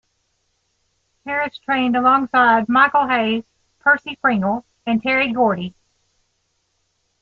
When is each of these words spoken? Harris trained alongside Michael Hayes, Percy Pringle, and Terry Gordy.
Harris 1.27 1.59
trained 1.59 1.95
alongside 1.95 2.67
Michael 2.67 3.07
Hayes, 3.07 3.43
Percy 3.81 4.15
Pringle, 4.15 4.65
and 4.83 4.99
Terry 5.03 5.31
Gordy. 5.31 5.75